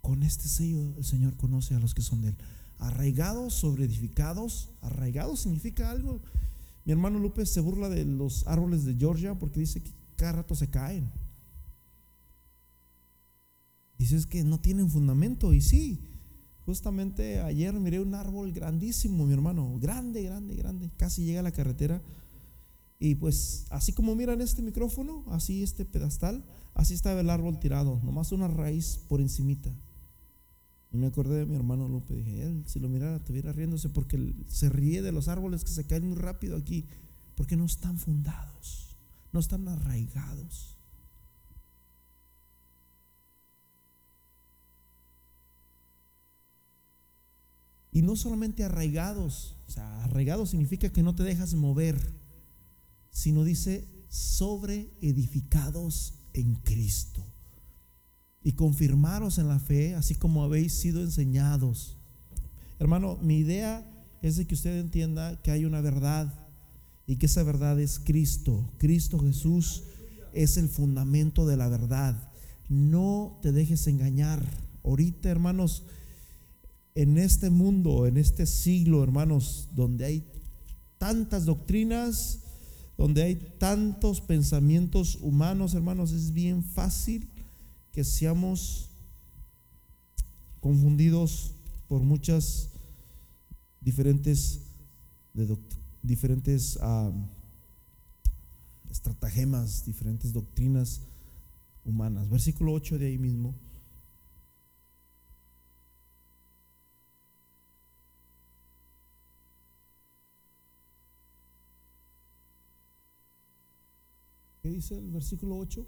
Con 0.00 0.22
este 0.22 0.48
sello 0.48 0.94
el 0.96 1.04
Señor 1.04 1.36
conoce 1.36 1.74
a 1.74 1.78
los 1.78 1.94
que 1.94 2.02
son 2.02 2.22
de 2.22 2.28
Él. 2.28 2.36
Arraigados, 2.78 3.54
sobre 3.54 3.84
edificados. 3.84 4.70
Arraigados 4.80 5.40
significa 5.40 5.90
algo. 5.90 6.22
Mi 6.84 6.92
hermano 6.92 7.18
Lupe 7.18 7.46
se 7.46 7.60
burla 7.60 7.88
de 7.88 8.04
los 8.04 8.46
árboles 8.46 8.84
de 8.84 8.94
Georgia 8.94 9.38
porque 9.38 9.60
dice 9.60 9.82
que 9.82 9.92
cada 10.16 10.32
rato 10.32 10.54
se 10.54 10.68
caen. 10.68 11.10
Dices 13.98 14.26
que 14.26 14.44
no 14.44 14.60
tienen 14.60 14.90
fundamento. 14.90 15.52
Y 15.52 15.60
sí, 15.60 16.04
justamente 16.64 17.40
ayer 17.40 17.72
miré 17.74 18.00
un 18.00 18.14
árbol 18.14 18.52
grandísimo, 18.52 19.24
mi 19.24 19.32
hermano. 19.32 19.78
Grande, 19.78 20.22
grande, 20.24 20.56
grande. 20.56 20.90
Casi 20.96 21.24
llega 21.24 21.40
a 21.40 21.44
la 21.44 21.52
carretera 21.52 22.02
y 22.98 23.16
pues 23.16 23.66
así 23.70 23.92
como 23.92 24.14
miran 24.14 24.40
este 24.40 24.62
micrófono, 24.62 25.24
así 25.28 25.62
este 25.62 25.84
pedestal, 25.84 26.44
así 26.74 26.94
estaba 26.94 27.20
el 27.20 27.30
árbol 27.30 27.58
tirado, 27.58 28.00
nomás 28.02 28.32
una 28.32 28.48
raíz 28.48 28.98
por 29.08 29.20
encimita. 29.20 29.74
Me 30.92 31.08
acordé 31.08 31.40
de 31.40 31.46
mi 31.46 31.56
hermano 31.56 31.88
Lupe, 31.88 32.14
dije, 32.14 32.42
él 32.42 32.64
si 32.66 32.80
lo 32.80 32.88
mirara 32.88 33.16
estuviera 33.16 33.52
riéndose 33.52 33.90
porque 33.90 34.34
se 34.46 34.70
ríe 34.70 35.02
de 35.02 35.12
los 35.12 35.28
árboles 35.28 35.62
que 35.62 35.70
se 35.70 35.86
caen 35.86 36.08
muy 36.08 36.16
rápido 36.16 36.56
aquí, 36.56 36.86
porque 37.34 37.56
no 37.56 37.66
están 37.66 37.98
fundados, 37.98 38.96
no 39.32 39.40
están 39.40 39.68
arraigados. 39.68 40.78
Y 47.92 48.02
no 48.02 48.16
solamente 48.16 48.64
arraigados, 48.64 49.56
o 49.66 49.70
sea, 49.70 50.04
arraigados 50.04 50.50
significa 50.50 50.90
que 50.90 51.02
no 51.02 51.14
te 51.14 51.24
dejas 51.24 51.54
mover 51.54 52.25
sino 53.16 53.44
dice 53.44 53.88
sobre 54.08 54.90
edificados 55.00 56.18
en 56.34 56.54
Cristo 56.56 57.24
y 58.42 58.52
confirmaros 58.52 59.38
en 59.38 59.48
la 59.48 59.58
fe, 59.58 59.94
así 59.94 60.16
como 60.16 60.44
habéis 60.44 60.74
sido 60.74 61.00
enseñados. 61.00 61.96
Hermano, 62.78 63.18
mi 63.22 63.38
idea 63.38 63.90
es 64.20 64.36
de 64.36 64.46
que 64.46 64.52
usted 64.52 64.78
entienda 64.78 65.40
que 65.40 65.50
hay 65.50 65.64
una 65.64 65.80
verdad 65.80 66.30
y 67.06 67.16
que 67.16 67.24
esa 67.24 67.42
verdad 67.42 67.80
es 67.80 67.98
Cristo. 67.98 68.70
Cristo 68.76 69.18
Jesús 69.18 69.84
es 70.34 70.58
el 70.58 70.68
fundamento 70.68 71.46
de 71.46 71.56
la 71.56 71.68
verdad. 71.68 72.30
No 72.68 73.38
te 73.40 73.50
dejes 73.50 73.86
engañar. 73.86 74.44
Ahorita, 74.84 75.30
hermanos, 75.30 75.84
en 76.94 77.16
este 77.16 77.48
mundo, 77.48 78.06
en 78.06 78.18
este 78.18 78.44
siglo, 78.44 79.02
hermanos, 79.02 79.70
donde 79.74 80.04
hay 80.04 80.26
tantas 80.98 81.46
doctrinas, 81.46 82.42
donde 82.96 83.22
hay 83.22 83.36
tantos 83.36 84.20
pensamientos 84.20 85.18
humanos, 85.20 85.74
hermanos, 85.74 86.12
es 86.12 86.32
bien 86.32 86.62
fácil 86.62 87.28
que 87.92 88.04
seamos 88.04 88.90
confundidos 90.60 91.54
por 91.88 92.02
muchas 92.02 92.70
diferentes, 93.80 94.62
diferentes 96.02 96.78
ah, 96.80 97.12
estratagemas, 98.90 99.84
diferentes 99.84 100.32
doctrinas 100.32 101.02
humanas. 101.84 102.28
Versículo 102.28 102.72
8 102.72 102.98
de 102.98 103.06
ahí 103.06 103.18
mismo. 103.18 103.54
¿Qué 114.66 114.72
dice 114.72 114.98
el 114.98 115.12
versículo 115.12 115.56
8? 115.58 115.86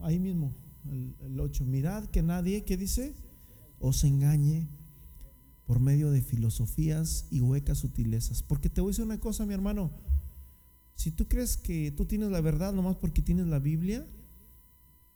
Ahí 0.00 0.18
mismo, 0.18 0.54
el, 0.84 1.16
el 1.20 1.40
8. 1.40 1.64
Mirad 1.64 2.04
que 2.08 2.22
nadie, 2.22 2.62
¿qué 2.62 2.76
dice? 2.76 3.16
Os 3.78 4.04
engañe 4.04 4.68
por 5.64 5.80
medio 5.80 6.10
de 6.10 6.20
filosofías 6.20 7.26
y 7.30 7.40
huecas 7.40 7.78
sutilezas. 7.78 8.42
Porque 8.42 8.68
te 8.68 8.82
voy 8.82 8.90
a 8.90 8.92
decir 8.92 9.06
una 9.06 9.18
cosa, 9.18 9.46
mi 9.46 9.54
hermano. 9.54 9.92
Si 10.94 11.10
tú 11.10 11.26
crees 11.26 11.56
que 11.56 11.90
tú 11.90 12.04
tienes 12.04 12.30
la 12.30 12.42
verdad 12.42 12.74
nomás 12.74 12.96
porque 12.96 13.22
tienes 13.22 13.46
la 13.46 13.60
Biblia, 13.60 14.06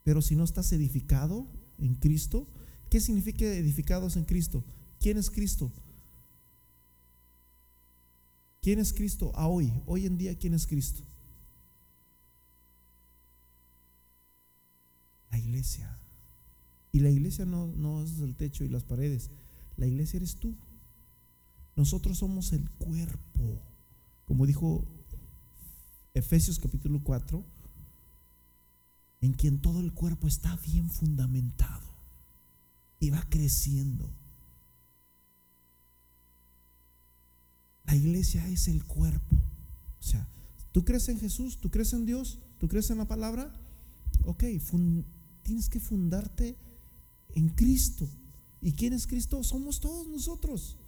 pero 0.04 0.22
si 0.22 0.34
no 0.34 0.44
estás 0.44 0.72
edificado 0.72 1.46
en 1.76 1.96
Cristo, 1.96 2.48
¿qué 2.88 2.98
significa 2.98 3.44
edificados 3.44 4.16
en 4.16 4.24
Cristo? 4.24 4.64
¿Quién 4.98 5.18
es 5.18 5.30
Cristo? 5.30 5.70
¿Quién 8.62 8.78
es 8.78 8.94
Cristo 8.94 9.32
a 9.34 9.48
hoy? 9.48 9.70
Hoy 9.84 10.06
en 10.06 10.16
día, 10.16 10.38
¿quién 10.38 10.54
es 10.54 10.66
Cristo? 10.66 11.04
La 15.32 15.38
iglesia. 15.38 15.98
Y 16.92 17.00
la 17.00 17.10
iglesia 17.10 17.44
no, 17.44 17.66
no 17.66 18.04
es 18.04 18.20
el 18.20 18.36
techo 18.36 18.62
y 18.62 18.68
las 18.68 18.84
paredes. 18.84 19.30
La 19.76 19.86
iglesia 19.86 20.18
eres 20.18 20.36
tú. 20.36 20.56
Nosotros 21.74 22.18
somos 22.18 22.52
el 22.52 22.70
cuerpo. 22.70 23.60
Como 24.26 24.46
dijo 24.46 24.86
Efesios 26.14 26.58
capítulo 26.58 27.02
4, 27.02 27.44
en 29.22 29.32
quien 29.32 29.60
todo 29.60 29.80
el 29.80 29.92
cuerpo 29.92 30.28
está 30.28 30.56
bien 30.56 30.90
fundamentado 30.90 31.96
y 32.98 33.10
va 33.10 33.24
creciendo. 33.28 34.14
La 37.84 37.96
iglesia 37.96 38.46
es 38.48 38.68
el 38.68 38.84
cuerpo. 38.84 39.36
O 39.36 40.02
sea, 40.02 40.28
¿tú 40.72 40.84
crees 40.84 41.08
en 41.08 41.18
Jesús? 41.18 41.58
¿Tú 41.58 41.70
crees 41.70 41.92
en 41.92 42.04
Dios? 42.04 42.40
¿Tú 42.58 42.68
crees 42.68 42.90
en 42.90 42.98
la 42.98 43.08
palabra? 43.08 43.52
Ok, 44.24 44.44
tienes 45.52 45.68
que 45.68 45.80
fundarte 45.80 46.56
en 47.34 47.50
Cristo. 47.50 48.08
¿Y 48.62 48.72
quién 48.72 48.94
es 48.94 49.06
Cristo? 49.06 49.44
Somos 49.44 49.80
todos 49.80 50.08
nosotros. 50.08 50.78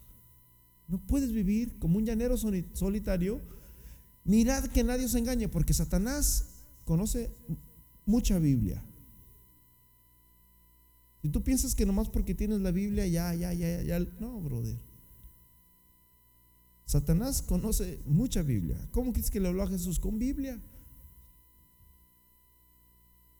No 0.88 1.06
puedes 1.06 1.33
vivir 1.33 1.78
como 1.78 1.99
un 1.99 2.06
llanero 2.06 2.38
solitario. 2.38 3.42
Mirad 4.25 4.64
que 4.68 4.83
nadie 4.83 5.04
os 5.04 5.14
engañe, 5.16 5.49
porque 5.49 5.75
Satanás 5.75 6.64
conoce 6.85 7.30
mucha 8.06 8.38
Biblia. 8.38 8.83
Si 11.20 11.29
tú 11.29 11.42
piensas 11.42 11.74
que 11.74 11.85
nomás 11.85 12.09
porque 12.09 12.35
tienes 12.35 12.62
la 12.62 12.70
Biblia, 12.70 13.07
ya, 13.07 13.35
ya, 13.35 13.53
ya, 13.53 13.83
ya, 13.83 14.00
no, 14.18 14.40
brother. 14.40 14.79
Satanás 16.87 17.42
conoce 17.42 18.00
mucha 18.07 18.40
Biblia. 18.40 18.79
¿Cómo 18.92 19.12
crees 19.12 19.31
que 19.31 19.40
le 19.40 19.48
habló 19.48 19.62
a 19.64 19.68
Jesús? 19.68 20.00
Con 20.00 20.18
Biblia. 20.18 20.59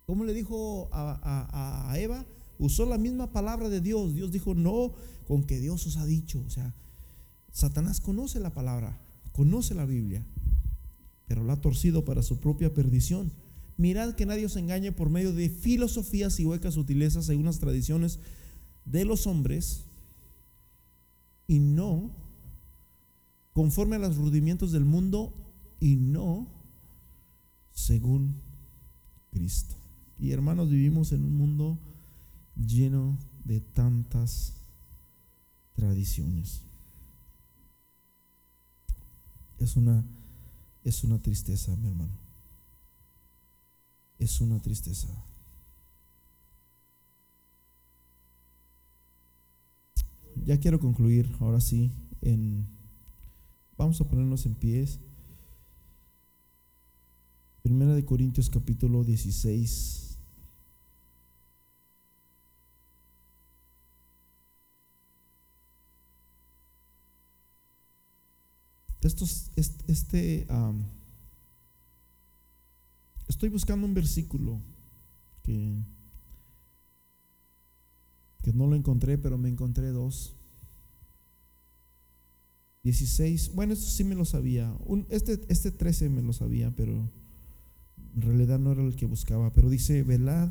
¿Cómo 0.07 0.25
le 0.25 0.35
dijo 0.35 0.89
a, 0.93 1.95
Eva? 1.99 2.27
usó 2.59 2.87
la 2.87 2.99
misma 2.99 3.33
palabra 3.33 3.69
de 3.69 3.81
Dios. 3.81 4.15
Dios 4.15 4.31
dijo, 4.31 4.55
no, 4.55 4.93
con 5.27 5.45
que 5.45 5.61
Dios 5.61 5.87
os 5.87 5.97
ha 5.97 6.07
dicho. 6.07 6.43
O 6.47 6.51
sea, 6.51 6.75
Satanás 7.51 8.01
conoce 8.01 8.41
la 8.41 8.53
palabra, 8.53 9.01
conoce 9.33 9.75
la 9.75 9.87
Biblia, 9.87 10.25
pero 11.27 11.45
la 11.45 11.55
ha 11.55 11.61
torcido 11.61 12.05
para 12.05 12.23
su 12.23 12.39
propia 12.39 12.75
perdición. 12.75 13.33
Mirad 13.77 14.15
que 14.15 14.27
nadie 14.27 14.47
os 14.47 14.57
engañe 14.57 14.93
por 14.93 15.11
medio 15.11 15.33
de 15.33 15.49
filosofías 15.49 16.39
y 16.39 16.47
huecas 16.47 16.75
sutilezas 16.75 17.27
según 17.27 17.47
las 17.47 17.59
tradiciones 17.59 18.21
de 18.85 19.05
los 19.05 19.27
hombres 19.27 19.85
y 21.47 21.59
no 21.59 22.15
conforme 23.53 23.97
a 23.97 24.01
los 24.01 24.17
rudimientos 24.17 24.73
del 24.73 24.85
mundo 24.85 25.33
y 25.81 25.97
no 25.97 26.49
según 27.73 28.41
Cristo. 29.31 29.84
Y 30.19 30.31
hermanos, 30.31 30.71
vivimos 30.71 31.13
en 31.13 31.25
un 31.25 31.37
mundo 31.37 31.79
lleno 32.57 33.19
de 33.45 33.61
tantas 33.61 34.55
tradiciones. 35.75 36.63
Es 39.59 39.77
una, 39.77 40.05
es 40.83 41.05
una 41.05 41.21
tristeza, 41.21 41.77
mi 41.77 41.89
hermano. 41.89 42.19
Es 44.19 44.41
una 44.41 44.59
tristeza. 44.61 45.09
Ya 50.45 50.59
quiero 50.61 50.79
concluir, 50.79 51.35
ahora 51.41 51.61
sí, 51.61 51.91
en, 52.21 52.67
vamos 53.77 54.01
a 54.01 54.09
ponernos 54.09 54.47
en 54.47 54.55
pies. 54.55 55.01
Primera 57.65 57.95
de 57.95 58.05
Corintios 58.05 58.51
capítulo 58.51 59.05
16. 59.05 60.19
Estos, 69.01 69.51
este, 69.57 70.47
estoy 73.29 73.49
buscando 73.49 73.87
un 73.87 73.95
versículo 73.95 74.61
que, 75.43 75.83
que 78.43 78.53
no 78.53 78.67
lo 78.67 78.77
encontré, 78.77 79.17
pero 79.17 79.39
me 79.39 79.49
encontré 79.49 79.89
dos. 79.89 80.37
16, 82.83 83.55
bueno, 83.55 83.73
esto 83.73 83.87
sí 83.87 84.05
me 84.05 84.15
lo 84.15 84.27
sabía. 84.27 84.77
este, 85.09 85.41
este 85.49 85.71
13 85.71 86.11
me 86.11 86.21
lo 86.21 86.35
sabía, 86.35 86.71
pero 86.77 87.24
en 88.15 88.23
realidad 88.23 88.59
no 88.59 88.73
era 88.73 88.83
el 88.83 88.97
que 88.97 89.07
buscaba. 89.07 89.53
Pero 89.53 89.71
dice, 89.71 90.03
velad, 90.03 90.51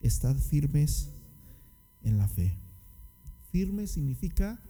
estad 0.00 0.36
firmes 0.36 1.10
en 2.02 2.18
la 2.18 2.28
fe. 2.28 2.58
Firme 3.50 3.86
significa 3.86 4.60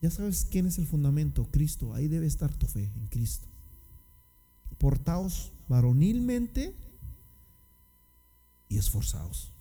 ya 0.00 0.10
sabes 0.10 0.46
quién 0.50 0.66
es 0.66 0.78
el 0.78 0.86
fundamento, 0.86 1.50
Cristo. 1.50 1.94
Ahí 1.94 2.08
debe 2.08 2.26
estar 2.26 2.54
tu 2.54 2.66
fe, 2.66 2.90
en 2.96 3.06
Cristo. 3.08 3.48
Portaos 4.78 5.52
varonilmente 5.68 6.74
y 8.68 8.78
esforzaos. 8.78 9.52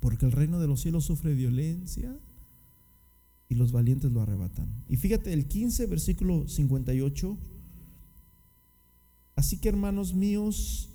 Porque 0.00 0.26
el 0.26 0.32
reino 0.32 0.58
de 0.58 0.66
los 0.66 0.80
cielos 0.80 1.04
sufre 1.04 1.34
violencia 1.34 2.18
y 3.48 3.54
los 3.54 3.70
valientes 3.70 4.10
lo 4.10 4.20
arrebatan. 4.20 4.84
Y 4.88 4.96
fíjate, 4.96 5.32
el 5.32 5.46
15, 5.46 5.86
versículo 5.86 6.48
58. 6.48 7.38
Así 9.54 9.60
que 9.60 9.68
hermanos 9.68 10.12
míos, 10.12 10.90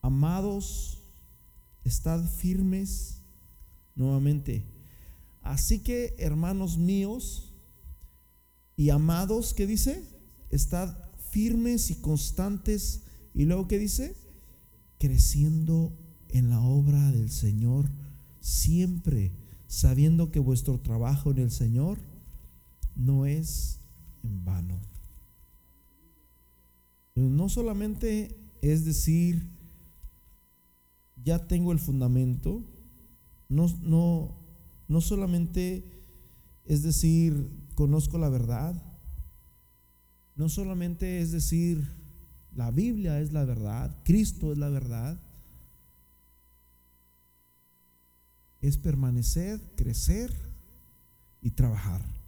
amados, 0.00 1.00
estad 1.84 2.28
firmes 2.28 3.22
nuevamente 3.94 4.66
Así 5.42 5.78
que, 5.78 6.16
hermanos 6.18 6.78
míos 6.78 7.52
y 8.76 8.90
amados, 8.90 9.54
¿qué 9.54 9.64
dice? 9.64 10.02
Estad 10.50 10.92
firmes 11.30 11.92
y 11.92 12.00
constantes. 12.00 13.04
Y 13.32 13.44
luego, 13.44 13.68
¿qué 13.68 13.78
dice? 13.78 14.16
Creciendo 14.98 15.96
en 16.30 16.50
la 16.50 16.60
obra 16.62 17.12
del 17.12 17.30
Señor, 17.30 17.92
siempre 18.40 19.30
sabiendo 19.68 20.32
que 20.32 20.40
vuestro 20.40 20.80
trabajo 20.80 21.30
en 21.30 21.38
el 21.38 21.52
Señor 21.52 22.00
no 22.96 23.24
es 23.24 23.78
en 24.24 24.44
vano. 24.44 24.91
No 27.14 27.48
solamente 27.48 28.38
es 28.62 28.84
decir, 28.84 29.50
ya 31.16 31.46
tengo 31.46 31.72
el 31.72 31.78
fundamento, 31.78 32.64
no, 33.48 33.68
no, 33.82 34.36
no 34.88 35.00
solamente 35.00 35.92
es 36.64 36.82
decir, 36.82 37.50
conozco 37.74 38.18
la 38.18 38.28
verdad. 38.28 38.80
No 40.34 40.48
solamente 40.48 41.20
es 41.20 41.32
decir, 41.32 41.86
la 42.54 42.70
Biblia 42.70 43.20
es 43.20 43.32
la 43.32 43.44
verdad, 43.44 44.02
Cristo 44.04 44.52
es 44.52 44.58
la 44.58 44.68
verdad. 44.68 45.20
Es 48.60 48.78
permanecer, 48.78 49.60
crecer 49.76 50.32
y 51.40 51.50
trabajar. 51.50 52.21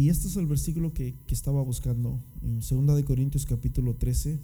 Y 0.00 0.08
este 0.08 0.28
es 0.28 0.36
el 0.36 0.46
versículo 0.46 0.94
que, 0.94 1.14
estaba 1.28 1.60
buscando 1.60 2.24
en 2.40 2.60
2 2.60 2.96
de 2.96 3.04
Corintios 3.04 3.44
capítulo 3.44 3.96
13. 3.96 4.40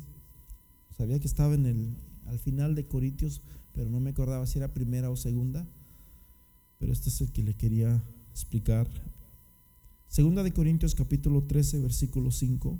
Sabía 0.94 1.18
que 1.18 1.26
estaba 1.26 1.54
en 1.54 1.64
el, 1.64 1.96
al 2.26 2.38
final 2.38 2.74
de 2.74 2.86
Corintios, 2.86 3.40
pero 3.72 3.88
no 3.88 3.98
me 3.98 4.10
acordaba 4.10 4.44
si 4.44 4.58
era 4.58 4.74
primera 4.74 5.08
o 5.08 5.16
segunda. 5.16 5.66
Pero 6.76 6.92
este 6.92 7.08
es 7.08 7.22
el 7.22 7.32
que 7.32 7.42
le 7.42 7.54
quería 7.54 8.04
explicar. 8.32 8.86
Segunda 10.08 10.42
de 10.42 10.52
Corintios 10.52 10.94
capítulo 10.94 11.44
13, 11.44 11.80
versículo 11.80 12.30
5. 12.30 12.78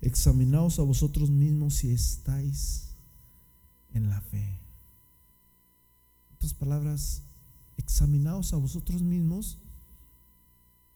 Examinaos 0.00 0.80
a 0.80 0.82
vosotros 0.82 1.30
mismos 1.30 1.74
si 1.74 1.92
estáis 1.92 2.88
en 3.94 4.08
la 4.08 4.20
fe. 4.20 4.57
Otras 6.38 6.54
palabras, 6.54 7.24
examinaos 7.76 8.52
a 8.52 8.58
vosotros 8.58 9.02
mismos 9.02 9.58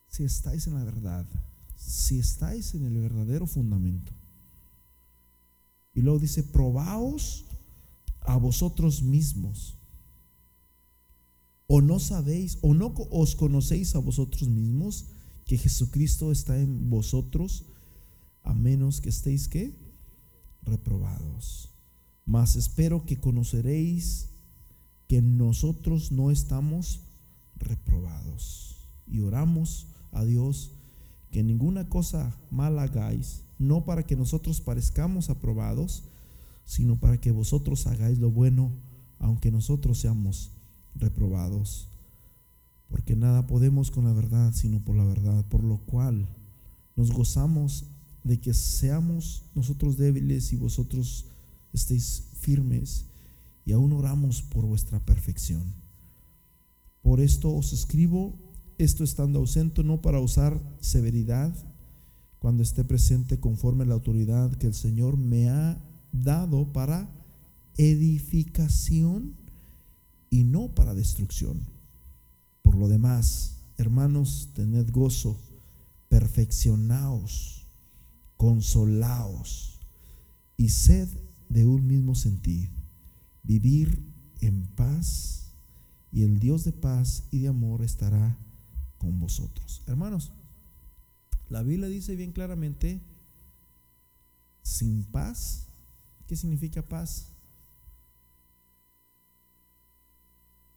si 0.07 0.23
estáis 0.23 0.69
en 0.69 0.75
la 0.75 0.85
verdad, 0.85 1.27
si 1.75 2.21
estáis 2.21 2.75
en 2.75 2.85
el 2.85 2.97
verdadero 2.97 3.49
fundamento. 3.49 4.13
Y 5.95 6.03
luego 6.03 6.21
dice, 6.21 6.45
probaos 6.45 7.45
a 8.21 8.37
vosotros 8.37 9.03
mismos. 9.03 9.79
¿O 11.67 11.81
no 11.81 11.99
sabéis, 11.99 12.59
o 12.63 12.73
no 12.73 12.95
os 13.11 13.35
conocéis 13.35 13.97
a 13.97 13.99
vosotros 13.99 14.49
mismos 14.49 15.07
que 15.45 15.59
Jesucristo 15.59 16.31
está 16.31 16.57
en 16.57 16.89
vosotros, 16.89 17.65
a 18.45 18.55
menos 18.55 19.01
que 19.01 19.09
estéis 19.09 19.49
que 19.49 19.77
reprobados? 20.63 21.69
Mas 22.25 22.55
espero 22.55 23.05
que 23.05 23.19
conoceréis 23.19 24.32
que 25.13 25.21
nosotros 25.21 26.11
no 26.11 26.31
estamos 26.31 27.03
reprobados. 27.57 28.79
Y 29.07 29.21
oramos 29.21 29.89
a 30.11 30.25
Dios 30.25 30.73
que 31.31 31.43
ninguna 31.43 31.91
cosa 31.91 32.35
mala 32.51 32.85
hagáis, 32.85 33.43
no 33.59 33.85
para 33.85 34.05
que 34.05 34.17
nosotros 34.17 34.63
parezcamos 34.63 35.29
aprobados, 35.29 36.05
sino 36.65 36.99
para 36.99 37.21
que 37.21 37.31
vosotros 37.31 37.87
hagáis 37.87 38.21
lo 38.21 38.31
bueno, 38.31 38.73
aunque 39.19 39.51
nosotros 39.51 39.99
seamos 39.99 40.53
reprobados. 40.95 41.91
Porque 42.89 43.15
nada 43.15 43.47
podemos 43.47 43.91
con 43.91 44.05
la 44.05 44.15
verdad, 44.15 44.55
sino 44.55 44.83
por 44.83 44.97
la 44.97 45.05
verdad, 45.05 45.45
por 45.45 45.63
lo 45.63 45.77
cual 45.77 46.27
nos 46.97 47.13
gozamos 47.13 47.85
de 48.25 48.41
que 48.41 48.55
seamos 48.55 49.45
nosotros 49.55 49.99
débiles 49.99 50.55
y 50.55 50.57
vosotros 50.57 51.27
estéis 51.75 52.31
firmes, 52.41 53.12
y 53.65 53.73
aún 53.73 53.93
oramos 53.93 54.43
por 54.43 54.67
vuestra 54.67 55.01
perfección. 55.01 55.75
Por 57.03 57.21
esto 57.21 57.55
os 57.55 57.73
escribo 57.73 58.39
esto 58.79 59.05
estando 59.05 59.39
ausente, 59.39 59.85
no 59.85 60.01
para 60.01 60.21
usar 60.21 60.61
severidad 60.81 61.55
cuando 62.39 62.63
esté 62.63 62.85
presente 62.85 63.39
conforme 63.39 63.87
la 63.87 63.95
autoridad 63.95 64.53
que 64.57 64.67
el 64.67 64.75
Señor 64.75 65.17
me 65.17 65.49
ha 65.49 65.81
dado 66.11 66.73
para 66.73 67.09
edificación 67.77 69.37
y 70.31 70.45
no 70.45 70.75
para 70.75 70.95
destrucción. 70.95 71.61
Por 72.63 72.77
lo 72.77 72.89
demás, 72.89 73.63
hermanos, 73.77 74.51
tened 74.55 74.91
gozo, 74.91 75.39
perfeccionaos, 76.09 77.69
consolaos 78.37 79.81
y 80.57 80.71
sed 80.71 81.09
de 81.49 81.67
un 81.67 81.87
mismo 81.87 82.15
sentir, 82.15 82.71
vivir 83.43 84.03
en 84.41 84.67
paz 84.67 85.53
y 86.11 86.23
el 86.23 86.39
Dios 86.39 86.65
de 86.65 86.73
paz 86.73 87.29
y 87.31 87.41
de 87.41 87.49
amor 87.49 87.83
estará 87.83 88.39
con 88.99 89.19
vosotros. 89.19 89.83
Hermanos, 89.87 90.33
la 91.49 91.63
Biblia 91.63 91.89
dice 91.89 92.17
bien 92.17 92.33
claramente, 92.33 93.03
sin 94.63 95.05
paz, 95.05 95.67
¿qué 96.27 96.37
significa 96.37 96.87
paz? 96.87 97.29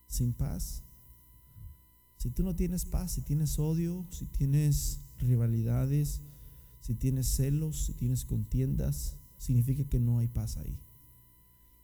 Sin 0.08 0.34
paz. 0.34 0.84
Si 2.18 2.32
tú 2.32 2.44
no 2.44 2.56
tienes 2.56 2.86
paz, 2.86 3.12
si 3.12 3.22
tienes 3.22 3.60
odio, 3.60 4.08
si 4.10 4.26
tienes 4.26 5.02
rivalidades, 5.18 6.22
si 6.82 6.96
tienes 6.96 7.28
celos, 7.28 7.86
si 7.86 7.94
tienes 7.94 8.26
contiendas, 8.26 9.18
significa 9.38 9.84
que 9.84 10.00
no 10.00 10.20
hay 10.20 10.28
paz 10.28 10.58
ahí. 10.58 10.80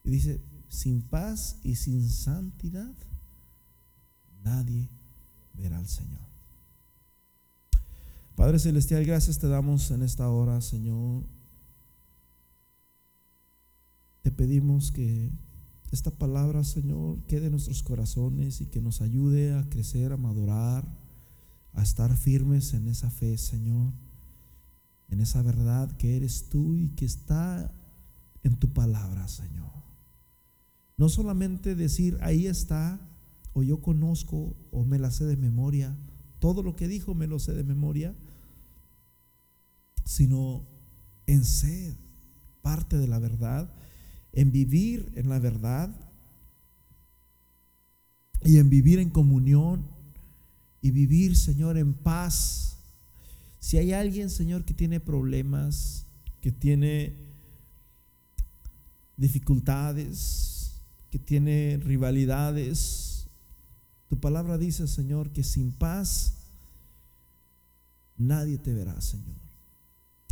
Y 0.04 0.12
dice, 0.12 0.42
sin 0.72 1.02
paz 1.02 1.60
y 1.64 1.76
sin 1.76 2.10
santidad, 2.10 2.96
nadie 4.42 4.90
verá 5.54 5.78
al 5.78 5.88
Señor. 5.88 6.22
Padre 8.36 8.58
Celestial, 8.58 9.06
gracias 9.06 9.38
te 9.38 9.50
damos 9.50 9.92
en 9.92 10.02
esta 10.02 10.30
hora, 10.30 10.62
Señor. 10.62 11.26
Te 14.22 14.32
pedimos 14.32 14.94
que 14.94 15.30
esta 15.92 16.10
palabra, 16.10 16.64
Señor, 16.64 17.22
quede 17.26 17.48
en 17.48 17.52
nuestros 17.52 17.84
corazones 17.84 18.62
y 18.62 18.68
que 18.68 18.80
nos 18.80 19.02
ayude 19.02 19.54
a 19.54 19.70
crecer, 19.70 20.14
a 20.14 20.18
madurar, 20.18 20.88
a 21.74 21.84
estar 21.84 22.16
firmes 22.16 22.74
en 22.74 22.88
esa 22.88 23.12
fe, 23.12 23.38
Señor, 23.38 23.92
en 25.10 25.20
esa 25.20 25.42
verdad 25.42 25.92
que 25.98 26.16
eres 26.16 26.48
tú 26.48 26.78
y 26.78 26.92
que 26.92 27.04
está 27.04 27.76
en 28.42 28.56
tu 28.56 28.72
palabra, 28.72 29.28
Señor. 29.28 29.61
No 31.02 31.10
solamente 31.10 31.74
decir, 31.74 32.20
ahí 32.22 32.46
está, 32.46 33.02
o 33.54 33.64
yo 33.64 33.82
conozco, 33.82 34.56
o 34.70 34.86
me 34.86 35.00
la 35.00 35.10
sé 35.10 35.26
de 35.26 35.36
memoria, 35.36 35.98
todo 36.38 36.62
lo 36.62 36.76
que 36.76 36.88
dijo 36.88 37.16
me 37.16 37.26
lo 37.26 37.40
sé 37.40 37.54
de 37.54 37.64
memoria, 37.64 38.16
sino 40.06 40.64
en 41.26 41.44
ser 41.44 41.96
parte 42.62 43.00
de 43.00 43.08
la 43.08 43.18
verdad, 43.18 43.74
en 44.32 44.52
vivir 44.52 45.12
en 45.16 45.28
la 45.28 45.40
verdad 45.40 45.90
y 48.46 48.58
en 48.58 48.70
vivir 48.70 49.00
en 49.00 49.10
comunión 49.10 49.88
y 50.84 50.92
vivir, 50.92 51.36
Señor, 51.36 51.80
en 51.80 51.96
paz. 51.96 52.78
Si 53.58 53.76
hay 53.78 53.94
alguien, 53.94 54.30
Señor, 54.30 54.66
que 54.66 54.76
tiene 54.76 55.00
problemas, 55.00 56.06
que 56.42 56.52
tiene 56.52 57.16
dificultades, 59.18 60.51
que 61.12 61.20
tiene 61.20 61.78
rivalidades, 61.84 63.28
tu 64.08 64.20
palabra 64.20 64.58
dice, 64.58 64.88
Señor, 64.88 65.32
que 65.32 65.44
sin 65.44 65.74
paz 65.74 66.50
nadie 68.18 68.58
te 68.58 68.74
verá, 68.74 69.00
Señor. 69.02 69.36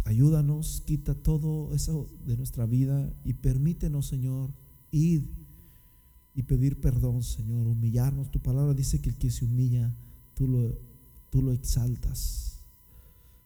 Ayúdanos, 0.06 0.82
quita 0.86 1.14
todo 1.14 1.76
eso 1.76 2.10
de 2.26 2.38
nuestra 2.38 2.66
vida 2.66 3.14
y 3.24 3.34
permítenos, 3.34 4.08
Señor, 4.08 4.54
ir 4.90 5.30
y 6.34 6.44
pedir 6.44 6.80
perdón, 6.80 7.24
Señor, 7.24 7.68
humillarnos. 7.68 8.32
Tu 8.32 8.40
palabra 8.40 8.74
dice 8.74 9.02
que 9.02 9.10
el 9.10 9.18
que 9.18 9.30
se 9.30 9.44
humilla, 9.46 9.94
tú 10.34 10.48
lo, 10.48 10.80
tú 11.30 11.42
lo 11.42 11.52
exaltas. 11.52 12.62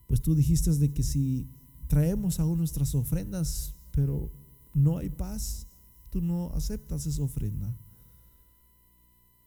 Pues 0.06 0.22
tú 0.22 0.36
dijiste 0.36 0.72
de 0.72 0.94
que 0.94 1.02
si 1.02 1.50
traemos 1.88 2.40
aún 2.40 2.60
nuestras 2.60 2.94
ofrendas, 2.94 3.76
pero 3.92 4.32
no 4.74 5.00
hay 5.00 5.10
paz, 5.10 5.68
tú 6.14 6.22
no 6.22 6.54
aceptas 6.54 7.08
esa 7.08 7.24
ofrenda. 7.24 7.76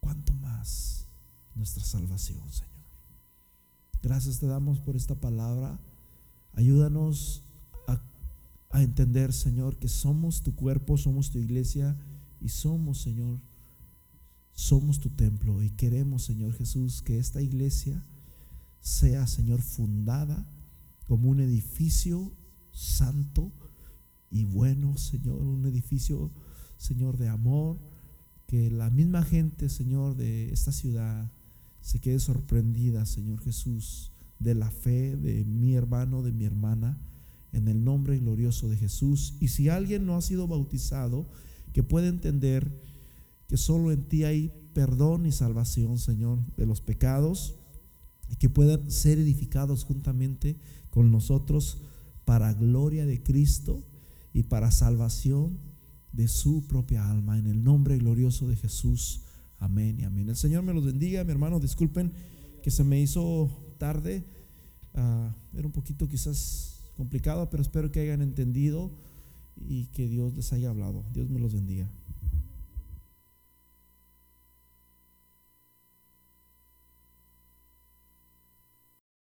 ¿Cuánto 0.00 0.34
más 0.34 1.06
nuestra 1.54 1.84
salvación, 1.84 2.42
Señor? 2.50 2.90
Gracias 4.02 4.40
te 4.40 4.48
damos 4.48 4.80
por 4.80 4.96
esta 4.96 5.14
palabra. 5.14 5.80
Ayúdanos 6.54 7.44
a, 7.86 8.82
entender, 8.82 9.32
Señor, 9.32 9.78
que 9.78 9.86
somos 9.86 10.42
tu 10.42 10.56
cuerpo, 10.56 10.98
somos 10.98 11.30
tu 11.30 11.38
iglesia 11.38 11.96
y 12.40 12.48
somos, 12.48 13.00
Señor, 13.00 13.40
somos 14.50 14.98
tu 14.98 15.10
templo 15.10 15.62
y 15.62 15.70
queremos, 15.70 16.24
Señor 16.24 16.52
Jesús, 16.52 17.00
que 17.00 17.18
esta 17.18 17.40
iglesia 17.42 18.04
sea, 18.80 19.28
Señor, 19.28 19.62
fundada 19.62 20.44
como 21.06 21.30
un 21.30 21.38
edificio 21.38 22.32
santo 22.72 23.52
y 24.30 24.44
bueno, 24.44 24.96
Señor, 24.98 25.40
un 25.40 25.64
edificio, 25.64 26.32
Señor, 26.76 27.16
de 27.16 27.28
amor, 27.28 27.78
que 28.46 28.70
la 28.70 28.90
misma 28.90 29.22
gente, 29.22 29.68
Señor, 29.68 30.16
de 30.16 30.52
esta 30.52 30.72
ciudad 30.72 31.30
se 31.80 32.00
quede 32.00 32.18
sorprendida, 32.18 33.06
Señor 33.06 33.40
Jesús, 33.40 34.12
de 34.38 34.54
la 34.54 34.70
fe 34.70 35.16
de 35.16 35.44
mi 35.44 35.74
hermano, 35.74 36.22
de 36.22 36.32
mi 36.32 36.44
hermana, 36.44 36.98
en 37.52 37.68
el 37.68 37.84
nombre 37.84 38.18
glorioso 38.18 38.68
de 38.68 38.76
Jesús. 38.76 39.36
Y 39.40 39.48
si 39.48 39.68
alguien 39.68 40.04
no 40.04 40.16
ha 40.16 40.20
sido 40.20 40.46
bautizado, 40.46 41.28
que 41.72 41.82
pueda 41.82 42.08
entender 42.08 42.82
que 43.48 43.56
solo 43.56 43.92
en 43.92 44.08
ti 44.08 44.24
hay 44.24 44.52
perdón 44.72 45.26
y 45.26 45.32
salvación, 45.32 45.98
Señor, 45.98 46.38
de 46.56 46.66
los 46.66 46.80
pecados 46.80 47.54
y 48.30 48.36
que 48.36 48.48
puedan 48.48 48.90
ser 48.90 49.18
edificados 49.18 49.84
juntamente 49.84 50.56
con 50.90 51.10
nosotros 51.10 51.82
para 52.24 52.52
gloria 52.52 53.06
de 53.06 53.22
Cristo 53.22 53.84
y 54.32 54.42
para 54.44 54.70
salvación 54.70 55.58
de 56.16 56.28
su 56.28 56.66
propia 56.66 57.08
alma. 57.08 57.38
En 57.38 57.46
el 57.46 57.62
nombre 57.62 57.98
glorioso 57.98 58.48
de 58.48 58.56
Jesús. 58.56 59.20
Amén 59.58 60.00
y 60.00 60.04
amén. 60.04 60.28
El 60.28 60.36
Señor 60.36 60.62
me 60.62 60.72
los 60.72 60.84
bendiga, 60.84 61.22
mi 61.24 61.30
hermano. 61.30 61.60
Disculpen 61.60 62.12
que 62.62 62.70
se 62.70 62.84
me 62.84 63.00
hizo 63.00 63.50
tarde. 63.78 64.24
Ah, 64.94 65.34
era 65.54 65.66
un 65.66 65.72
poquito 65.72 66.08
quizás 66.08 66.90
complicado, 66.96 67.50
pero 67.50 67.62
espero 67.62 67.92
que 67.92 68.00
hayan 68.00 68.22
entendido 68.22 68.90
y 69.56 69.86
que 69.86 70.08
Dios 70.08 70.34
les 70.34 70.52
haya 70.52 70.70
hablado. 70.70 71.04
Dios 71.12 71.28
me 71.28 71.38
los 71.38 71.52
bendiga. 71.52 71.88